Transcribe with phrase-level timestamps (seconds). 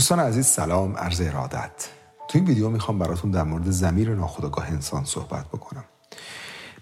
[0.00, 1.88] دوستان عزیز سلام عرض ارادت.
[2.28, 5.84] تو این ویدیو می‌خوام براتون در مورد زمیر ناخودآگاه انسان صحبت بکنم.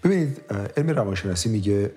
[0.03, 0.41] ببینید
[0.77, 1.91] علم روانشناسی میگه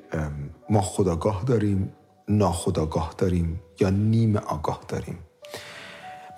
[0.71, 1.93] ما خداگاه داریم
[2.29, 5.19] ناخداگاه داریم یا نیم آگاه داریم.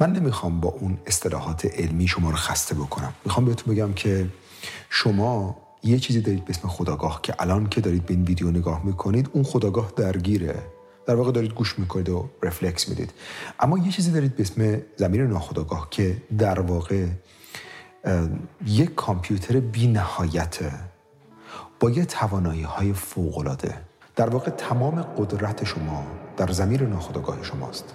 [0.01, 3.15] من نمی‌خوام با اون اصطلاحات علمی شما رو خسته بکنم.
[3.25, 4.27] می‌خوام بهتون بگم که
[4.91, 8.87] شما یه چیزی دارید به اسم خداگاه که الان که دارید به این ویدیو نگاه
[8.87, 10.74] می‌کنید اون خداگاه درگیره.
[11.07, 13.13] در واقع دارید گوش می‌کنید و رفلکس می‌دید.
[13.61, 17.07] اما یه چیزی دارید به اسم زمین ناخداگاه که در واقع
[18.67, 20.73] یک کامپیوتر بی نهایته
[21.81, 23.57] با یه توانایی های فوق
[24.17, 27.95] در واقع تمام قدرت شما در زمیر ناخودآگاه شماست.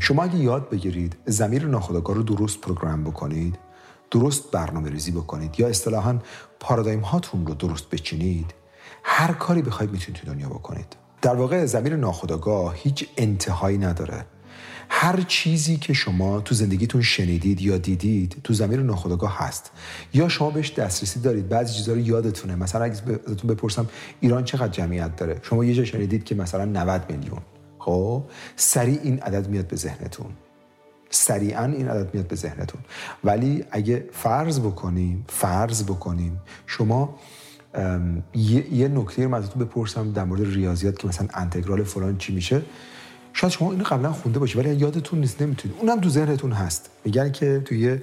[0.00, 3.58] شما اگه یاد بگیرید زمیر ناخودآگاه رو درست پروگرام بکنید
[4.10, 6.18] درست برنامه ریزی بکنید یا اصطلاحا
[6.60, 8.54] پارادایم هاتون رو درست بچینید
[9.02, 11.01] هر کاری بخواید می‌تونید تو دنیا بکنید.
[11.22, 14.24] در واقع زمیر ناخودآگاه هیچ انتهایی نداره.
[14.88, 19.70] هر چیزی که شما تو زندگیتون شنیدید یا دیدید تو زمیر ناخودآگاه هست.
[20.14, 22.56] یا شما بهش دسترسی دارید بعضی چیزا رو یادتونه.
[22.56, 22.94] مثلا اگه
[23.26, 23.88] ازتون بپرسم
[24.20, 27.40] ایران چقدر جمعیت داره؟ شما یه جا شنیدید که مثلا 90 میلیون.
[27.78, 28.22] خب؟
[28.56, 30.30] سریع این عدد میاد به ذهنتون.
[31.10, 32.80] سریعا این عدد میاد به ذهنتون.
[33.24, 37.18] ولی اگه فرض بکنیم فرض بکنیم شما
[38.34, 42.62] یه, یه نکته رو ازتون بپرسم در مورد ریاضیات که مثلا انتگرال فلان چی میشه.
[43.32, 46.90] شاید شما اینو قبلا خونده باشید ولی یادتون نیست نمی‌تونید اونم تو ذهنتون هست.
[47.04, 47.98] میگن که توی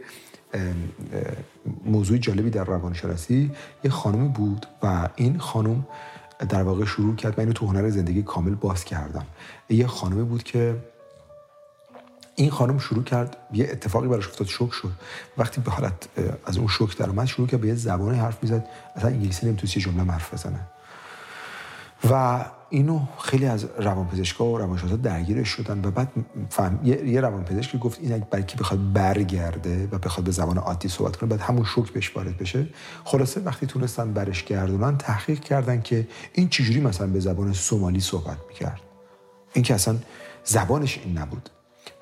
[1.85, 3.51] موضوع جالبی در روانشناسی
[3.83, 5.87] یه خانمی بود و این خانم
[6.49, 9.25] در واقع شروع کرد من اینو تو هنر زندگی کامل باز کردم.
[9.69, 10.75] یه خانمی بود که
[12.39, 14.91] این خانم شروع کرد یه اتفاقی براش افتاد شوک شد.
[15.37, 15.93] وقتی به حالت
[16.45, 18.65] از اون شوک در اومد شروع کرد به یه زبانی حرف می‌زد.
[18.95, 20.59] اصلا انگلیسی نمی‌تونست یه جمله حرف بزنه.
[22.09, 26.11] و اینو خیلی از روانپزشکا و روانشناسا درگیرش شدن و بعد
[26.49, 31.29] فهم یه, روانپزشکی گفت این کی بخواد برگرده و بخواد به زبان عادی صحبت کنه
[31.29, 32.67] بعد همون شوک بهش وارد بشه.
[33.03, 38.37] خلاصه وقتی تونستن برش گردونن تحقیق کردن که این چجوری مثلا به زبان سومالی صحبت
[38.47, 38.81] می‌کرد.
[39.53, 39.95] این که اصلا
[40.43, 41.49] زبانش این نبود.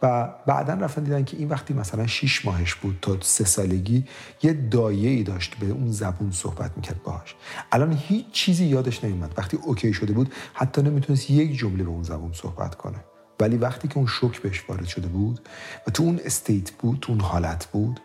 [0.01, 4.05] و بعدا رفتن دیدن که این وقتی مثلا 6 ماهش بود تا سه سالگی
[4.43, 7.35] یه دایه ای داشت به اون زبون صحبت می‌کرد باهاش.
[7.71, 12.03] الان هیچ چیزی یادش نمیمد وقتی اوکی شده بود حتی نمی‌تونست یک جمله به اون
[12.03, 12.97] زبون صحبت کنه.
[13.39, 15.39] ولی وقتی که اون شوک بهش وارد شده بود
[15.87, 17.99] و تو اون استیت بود تو اون حالت بود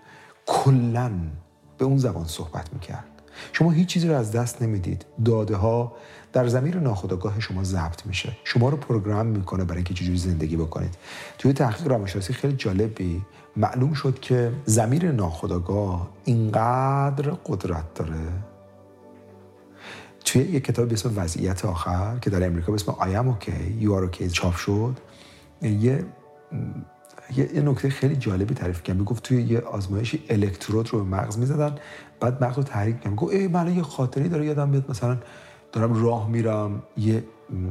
[0.47, 1.12] کلا
[1.78, 3.11] به اون زبان صحبت می‌کرد.
[3.53, 5.04] شما هیچ چیزی رو از دست نمی‌دید.
[5.25, 5.93] داده ها
[6.32, 8.37] در زمیر ناخودآگاه شما ضبط میشه.
[8.44, 10.94] شما رو پروگرام می‌کنه برای اینکه چجوری زندگی بکنید.
[11.38, 13.22] توی تحقیق روانشناسی خیلی جالبی
[13.56, 18.28] معلوم شد که زمیر ناخودآگاه اینقدر قدرت داره.
[20.25, 23.88] توی یک کتاب به اسم وضعیت آخر که در امریکا به اسم I okay, you
[23.88, 24.97] are okay چاپ شد
[25.62, 26.04] یه
[27.37, 31.75] یه نکته خیلی جالبی تعریف کرد می‌گفت توی یه آزمایشی الکترود رو به مغز می‌زدن
[32.20, 35.19] بعد مغز رو تحریک کرد می‌گفت ای من یه خاطری داره یادم میاد مثلا
[35.72, 37.25] دارم راه میرم یه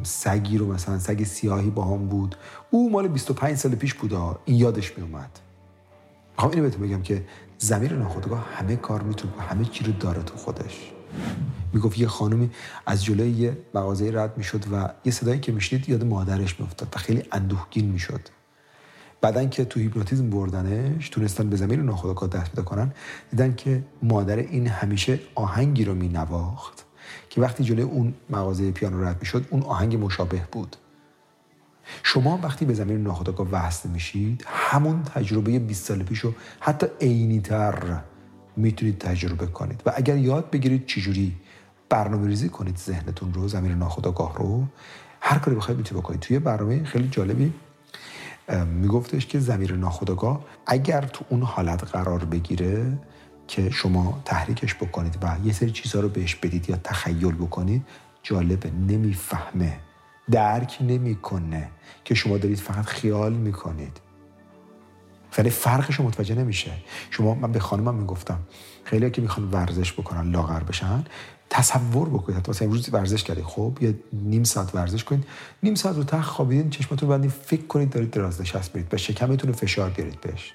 [0.03, 2.35] سگی رو مثلا سگ سیاهی با هم بود.
[2.71, 4.13] او مال 25 سال پیش بود
[4.45, 5.39] این یادش میومد
[6.31, 7.25] می‌خوام اینو بهتون بگم که
[7.57, 10.91] زمیر ناخودآگاه همه کار می‌تونه همه چی رو داره تو خودش.
[11.73, 12.49] می‌گفت یه خانومی
[12.85, 16.97] از جلوی یه مغازه رد می‌شد و یه صدایی که میشنید یاد مادرش میافتاد و
[16.97, 18.21] خیلی اندوهگین می‌شد.
[19.21, 22.91] بعدن که تو هیپنوتیزم بردنش تونستن به زمین ناخودآگاه دست پیدا کنن
[23.31, 26.85] دیدن که مادر این همیشه آهنگی رو مینواخت
[27.29, 30.75] که وقتی جلوی اون مغازه پیانو رد می‌شد اون آهنگ مشابه بود.
[32.03, 37.41] شما وقتی به زمین ناخودآگاه وصل میشید همون تجربه 20 سال پیش رو حتی عینی
[37.41, 37.99] تر
[38.57, 39.81] می‌تونید تجربه کنید.
[39.85, 41.35] و اگر یاد بگیرید چجوری
[41.89, 44.63] برنامه ریزی کنید ذهنتون رو زمین ناخودآگاه رو
[45.21, 46.19] هر کاری بخواید می‌تونید بکنید.
[46.19, 47.53] توی برنامه خیلی جالبی
[48.65, 52.99] میگفتش که زمیر ناخودآگاه اگر تو اون حالت قرار بگیره
[53.47, 57.85] که شما تحریکش بکنید و یه سری چیزها رو بهش بدید یا تخیل بکنید
[58.23, 59.79] جالبه نمی‌فهمه.
[60.31, 61.69] درک نمی‌کنه
[62.05, 64.01] که شما دارید فقط خیال می‌کنید.
[65.37, 66.71] ولی فرقش رو متوجه نمیشه.
[67.09, 68.39] شما من به خانمم می‌گفتم
[68.83, 71.03] خیلی که می‌خوان ورزش بکنن لاغر بشن
[71.53, 75.25] تصور بکنید حتی مثلا امروز ورزش کردید خب یه نیم ساعت ورزش کنید
[75.63, 79.51] نیم ساعت رو تخت خوابیدین چشمتون بندید فکر کنید دارید دراز نشست برید و شکمتون
[79.51, 80.53] فشار بیارید بهش.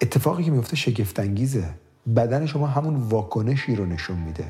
[0.00, 1.74] اتفاقی که میفته شگفت انگیزه
[2.16, 4.46] بدن شما همون واکنشی رو نشون میده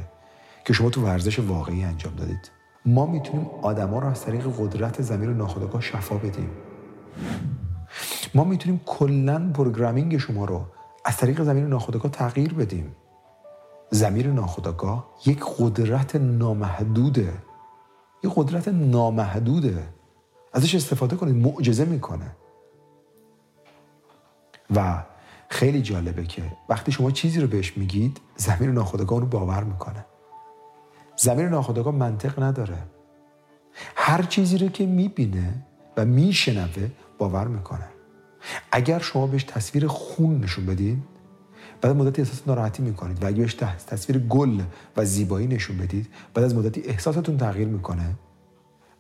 [0.65, 2.51] که شما تو ورزش واقعی انجام دادید.
[2.87, 6.51] ما می‌تونیم آدما رو از طریق قدرت زمیر ناخودآگاه شفا بدیم.
[8.35, 10.65] ما می‌تونیم کلا پروگرامینگ شما رو
[11.05, 12.97] از طریق زمیر ناخودآگاه تغییر بدیم.
[13.91, 17.33] زمیر ناخودآگاه یک قدرت نامحدوده.
[18.25, 19.89] یک قدرت نامحدوده.
[20.53, 22.37] ازش استفاده کنید معجزه می‌کنه.
[24.75, 25.03] و
[25.49, 30.05] خیلی جالبه که وقتی شما چیزی رو بهش میگید زمین ناخودآگاه اون رو باور می‌کنه.
[31.17, 32.79] زمین ناخودآگاه منطق نداره.
[33.97, 35.67] هر چیزی رو که می‌بینه
[35.97, 37.89] و میشنوه باور می‌کنه.
[38.73, 41.03] اگر شما بهش تصویر خون نشون بدین
[41.81, 43.55] بعد مدتی احساس ناراحتی می‌کنید و اگه بهش
[43.87, 44.61] تصویر گل
[44.97, 48.11] و زیبایی نشون بدید بعد از مدتی احساستون تغییر می‌کنه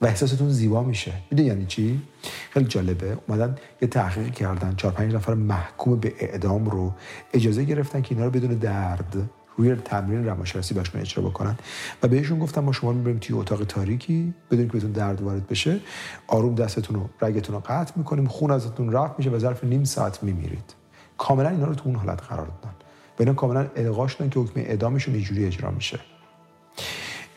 [0.00, 1.12] و احساستون زیبا میشه.
[1.30, 2.02] می‌دونی یعنی چی؟
[2.50, 3.18] خیلی جالبه.
[3.28, 4.74] اومدن یه تحقیق کردن.
[4.76, 6.94] چهار پنج نفر محکوم به اعدام رو
[7.34, 11.58] اجازه گرفتن که اینا رو بدون درد روی تمرین روانشناسی بهشون اجرا بکنن
[12.02, 15.80] و بهشون گفتم ما شما می‌بریم توی اتاق تاریکی بدون که بهتون درد وارد بشه.
[16.26, 18.26] آروم دستتون رو رگتون رو قطع می‌کنیم.
[18.26, 20.79] خون ازتون رفت میشه و ظرف نیم ساعت میمیرید.
[21.20, 22.75] کاملا اینا رو تو اون حالت قرار دادن.
[23.19, 26.00] و اینا کاملا القا شدن که حکم اعدامشون اینجوری اجرا میشه.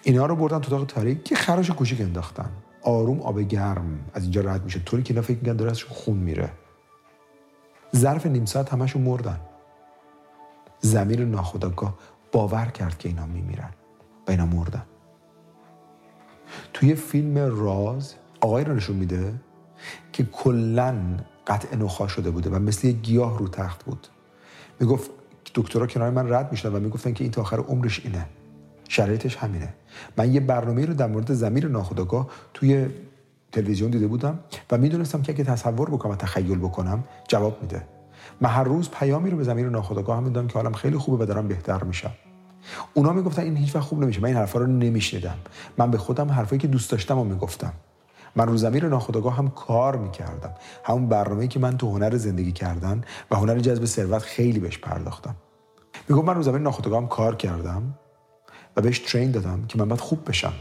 [0.03, 2.49] اینا رو بردن تو اتاق تاریک که خراش کوچیک انداختن.
[2.81, 3.99] آروم آب گرم.
[4.13, 4.79] از اینجا رد میشه.
[4.79, 6.49] طوری که اینا فکر میگن داره خون میره.
[7.95, 9.39] ظرف نیم ساعت همشون مردن.
[10.79, 11.93] زمیر ناخداگاه
[12.31, 13.69] باور کرد که اینا میمیرن
[14.27, 14.83] و اینا مردن.
[16.73, 19.33] توی فیلم راز آقای رو نشون میده
[20.13, 20.95] که کلا
[21.47, 24.07] قطع نخا شده بوده و مثل یه گیاه رو تخت بود.
[24.79, 25.09] می‌گفت
[25.55, 28.25] دکترها کنار من رد می‌شدن و می‌گفتن که این تا آخر عمرش اینه.
[28.89, 29.73] شرایطش همینه.
[30.17, 32.87] من یه برنامه رو در مورد زمیر ناخودآگاه توی
[33.51, 34.39] تلویزیون دیده بودم
[34.71, 37.83] و می‌دونستم که اگه تصور بکنم و تخیل بکنم جواب میده.
[38.41, 41.47] من هر روز پیامی رو به زمیر ناخودآگاه هم که حالم خیلی خوبه و دارم
[41.47, 42.11] بهتر میشم.
[42.93, 44.19] اونا می‌گفتن این هیچ وقت خوب نمیشه.
[44.21, 45.35] من این حرفا رو نمیشنیدم.
[45.77, 47.73] من به خودم حرفایی که دوست داشتم و می‌گفتم.
[48.35, 50.53] من رو زمیر ناخودآگاه هم کار می‌کردم.
[50.83, 55.35] همون برنامه‌ای که من تو هنر زندگی کردن و هنر جذب ثروت خیلی بهش پرداختم.
[56.09, 57.93] میگم من رو زمین ناخودآگاه هم کار کردم
[58.77, 60.53] و بهش ترین دادم که من باید خوب بشم.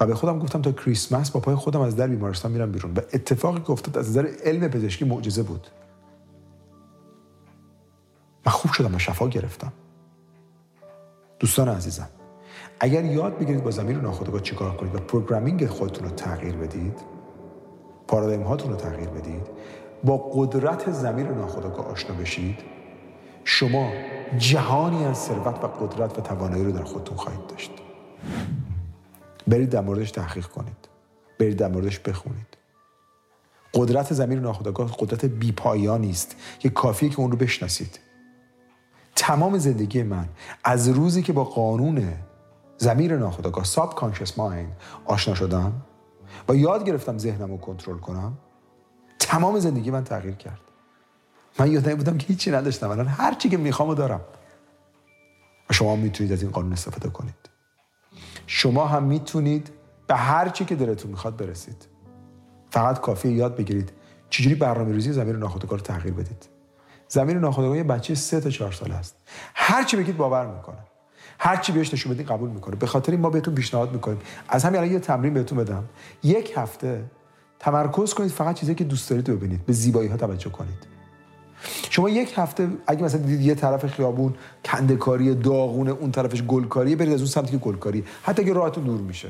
[0.00, 2.92] و به خودم گفتم تا کریسمس با پای خودم از در بیمارستان میرم بیرون.
[2.94, 5.66] و اتفاقی که افتاد از نظر علم پزشکی معجزه بود.
[8.46, 9.72] من خوب شدم و شفا گرفتم.
[11.38, 12.08] دوستان عزیزم
[12.80, 17.00] اگر یاد بگیرید با زمین ناخودآگاه چیکار کنید و پروگرامینگ خودتون رو تغییر بدید
[18.08, 19.46] پارادایم هاتون رو تغییر بدید
[20.04, 22.58] با قدرت زمین ناخودآگاه آشنا بشید
[23.44, 23.92] شما
[24.38, 27.70] جهانی از ثروت و قدرت و توانایی رو در خودتون خواهید داشت.
[29.46, 30.88] برید در موردش تحقیق کنید.
[31.38, 32.56] برید در موردش بخونید.
[33.74, 38.00] قدرت زمین ناخودآگاه قدرت بیپایانی است که کافیه که اون رو بشناسید.
[39.16, 40.28] تمام زندگی من
[40.64, 42.12] از روزی که با قانون
[42.84, 45.72] زمیر ناخودآگاه ساب کانشس مایند آشنا شدم
[46.48, 48.38] و یاد گرفتم ذهنم رو کنترل کنم.
[49.18, 50.60] تمام زندگی من تغییر کرد.
[51.58, 52.90] من یادم بودم که هیچی نداشتم.
[52.90, 54.20] الان هر چی که می‌خوام دارم.
[55.70, 57.50] و شما می‌تونید از این قانون استفاده کنید.
[58.46, 59.70] شما هم می‌تونید
[60.06, 61.88] به هر چی که دلتون می‌خواد برسید.
[62.70, 63.92] فقط کافیه یاد بگیرید
[64.30, 66.48] چجوری برنامه ریزی زمین ناخودآگاه رو تغییر بدید.
[67.08, 69.16] زمین ناخودآگاه یه بچه سه تا چهار سال است.
[69.54, 70.78] هر چی بگید باور می‌کنه.
[71.38, 72.76] هر چی بهش نشون بدین قبول می‌کنه.
[72.76, 74.18] به خاطر این ما بهتون پیشنهاد می‌کنیم.
[74.48, 75.84] از همین الان یه تمرین بهتون بدم.
[76.22, 77.04] یک هفته
[77.58, 79.66] تمرکز کنید فقط چیزی که دوست دارید ببینید.
[79.66, 80.94] به زیبایی ها توجه کنید.
[81.90, 84.34] شما یک هفته اگه مثلا دیدید یه طرف خیابون
[84.64, 88.04] کندکاری داغونه اون طرفش گلکاری برید از اون سمتی که گلکاری.
[88.22, 89.28] حتی اگه راهتون دور میشه.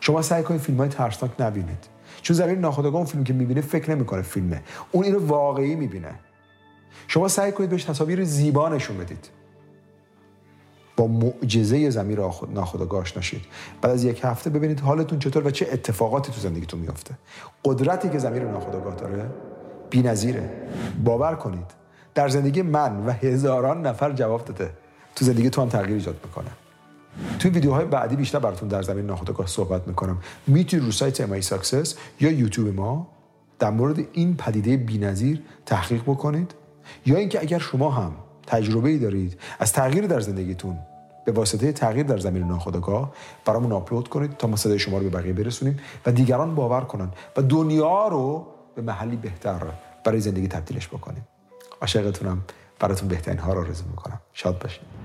[0.00, 1.86] شما سعی کنید فیلم های ترسناک نبینید.
[2.22, 4.62] چون زمین ناخودآگاه اون فیلم که می‌بینه فکر نمی‌کنه فیلمه.
[4.92, 6.14] اون اینو واقعی می‌بینه.
[7.08, 9.28] شما سعی کنید بهش تصاویر زیبا نشون بدید.
[11.06, 12.18] معجزه زمین
[12.54, 13.42] ناخودآگاه آشنا شید
[13.82, 17.14] بعد از یک هفته ببینید حالتون چطور و چه اتفاقاتی تو زندگیتون میفته
[17.64, 19.30] قدرتی که زمین ناخودآگاه داره
[19.90, 20.50] بی‌نظیره.
[21.04, 21.82] باور کنید.
[22.14, 24.70] در زندگی من و هزاران نفر جواب داده.
[25.16, 26.50] تو زندگی تو هم تغییر ایجاد می‌کنه.
[27.38, 30.18] توی ویدیوهای بعدی بیشتر براتون در ضمیر ناخودآگاه صحبت می‌کنم.
[30.46, 33.08] می‌تونید رو سایت امای Success یا یوتیوب ما
[33.58, 36.54] در مورد این پدیده بی‌نظیر تحقیق بکنید.
[37.06, 38.12] یا اینکه اگر شما هم
[38.46, 40.78] تجربه ای دارید از تغییر در زندگیتون
[41.24, 43.12] به واسطه تغییر در ضمیر ناخودآگاه
[43.44, 47.10] برامون آپلود کنید تا ما صدای شما رو به بقیه برسونیم و دیگران باور کنن
[47.36, 49.60] و دنیا رو به محلی بهتر
[50.04, 51.28] برای زندگی تبدیلش بکنیم.
[51.80, 52.42] عاشقتونم.
[52.78, 54.20] براتون بهترین ها رو آرزو می‌کنم.
[54.32, 55.01] شاد باشید